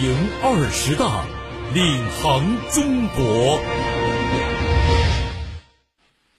[0.00, 0.14] 迎
[0.44, 1.26] 二十大，
[1.74, 3.60] 领航中国。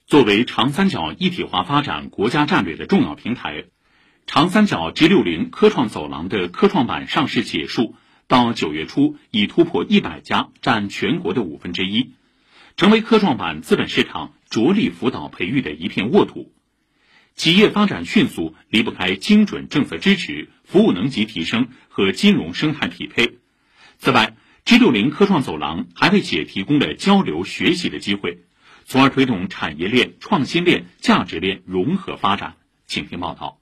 [0.06, 3.64] 作为长三角一体化发展国家战略的重要平台，
[4.24, 7.96] 长三角 G 六零科创走廊的科创板上市企业数
[8.28, 12.12] 到九月初已突破一百家，占全国的五分之一，
[12.78, 16.50] 成为科创板资本市场着力辅导培育的一片沃土。
[17.34, 23.36] 企业发展迅速，离不开精准政策支持、服务能级提升和金融生态匹配。
[24.00, 28.44] 此外，G 六零科创走廊还为企业提供了交流学习的机会。
[28.86, 32.54] 从而推动产业链、创新链、价值链融合发展。
[32.86, 33.58] 请听报道：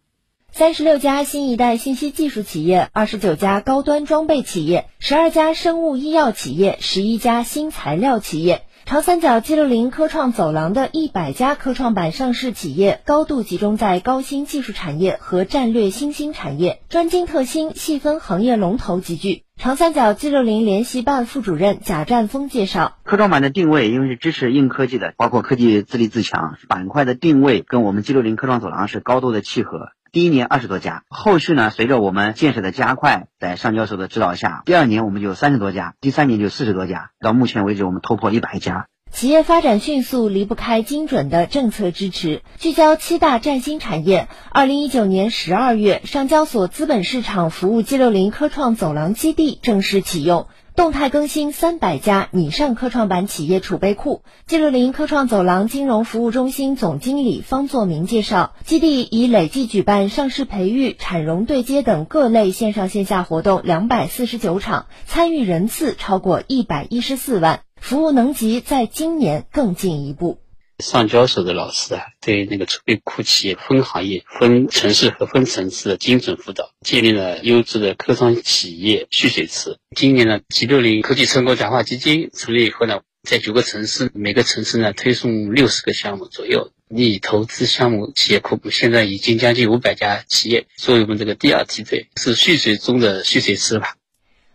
[0.53, 8.63] 三十六家新一代信息技术企业，二十九家高端装备企业，十二家生物医药企业，十一家新材料企业。
[8.87, 19.48] 长三角 G 六零科创走廊的一百家科创板上市企业，高度集中在高新技术产业和战略新兴产业，专精特新，细分行业龙头集聚。
[19.59, 29.89] 长三角 G 六零联席办副主任贾占峰介绍，科创板的定位因为是支持硬科技的，包括科技自立自强，板块的定位跟我们 G 六零科创走廊是高度的契合。
[30.13, 38.87] 第一年二十多家，后续呢，随着我们建设的加快，在上交所的指导下，第二年我们就三十多家，第三年就四十多家，到目前为止我们突破一百家。
[39.13, 42.43] 企业发展迅速，离不开精准的政策支持。
[42.59, 50.47] 聚焦七大战新产业，二零一九年十二月，上交所资本市场服务 G 六零科创走廊基地正式启用。
[50.77, 54.23] 动态更新三百家拟上科创板企业储备库。
[54.47, 70.41] G 六零科创走廊金融服务中心总经理方作明介绍，基地已累计举办上市培育、产融对接等各类线上线下活动两百四十九场，参与人次超过一百一十四万，服务能级在今年更进一步。
[70.79, 79.79] 上交所的老师啊，对那个储备库企业分行业、分城市和分层次的精准辅导，建立了优质的科创企业蓄水池。
[79.97, 93.97] 今年呢，G 六零科技成果转化基金成立以后呢，在九个城市，每个城市呢推送六十个项目左右，拟投资项目企业库现在已经将近五百家企业，作为我们这个第二梯队，是蓄水中的蓄水池吧。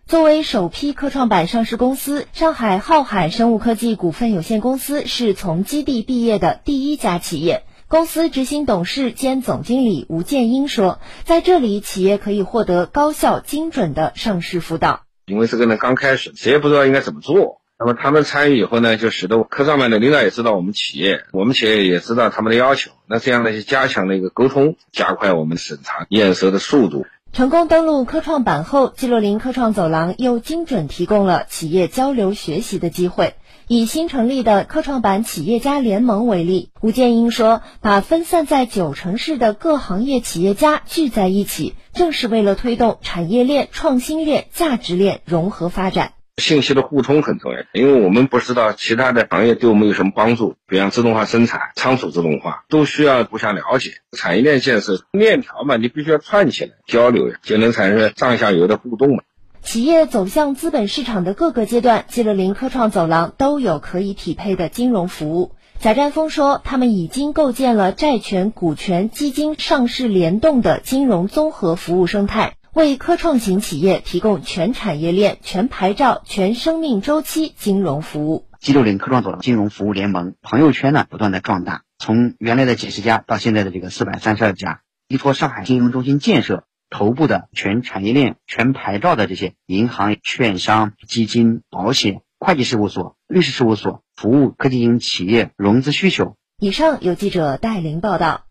[0.06, 7.64] 作为首批科创板上市公司，上海浩海生物科技股份有限公司是从基地毕业的第一家企业。
[7.88, 15.04] 公司执行董事兼总经理吴建英说：“在这里，企业可以获得高效、精准的上市辅导。
[15.26, 17.62] 因为这个呢，刚开始，谁也不知道应该怎么做。
[17.80, 22.92] 那么他们参与以后呢，就使得科创板的领导也知道我们企业，我们企业也知道他们的要求。
[23.08, 33.34] 那这样呢，就加强了一个沟通，加快我们审查验收的速度。”成功登陆科创板后季洛林科创走廊又精准提供了企业交流学习的机会。
[33.68, 53.92] 以新成立的科创板企业家联盟为例，吴建英说：“把分散在九城市的各行业企业家聚在一起，正是为了推动产业链、创新链、价值链融合发展。”信息的互通很重要，因为我们不知道其他的行业对我们有什么帮助，比方自动化生产、仓储自动化，都需要互相了解。
[54.18, 59.24] 产业链建设链条嘛，你必须要串起来交流呀，就能产生上下游的互动嘛。
[59.62, 65.52] 企业走向资本市场的各个阶段，G 六零科创走廊都有可以匹配的金融服务。
[65.80, 72.56] 贾占峰说，他们已经构建了债权、股权、基金上市联动的金融综合服务生态。
[72.74, 78.48] 为科创型企业提供全产业链、全牌照、全生命周期金融服务。
[78.60, 96.38] G 六零科创走廊金融服务联盟朋友圈呢不断的壮大，从原来的几十家到现在的这个四百三十二家，依托上海金融中心建设，头部的全产业链、全牌照的这些银行、券商、基金、保险、会计事务所、律师事务所，服务科技型企业融资需求。
[96.58, 98.46] 以上由记者戴琳报道。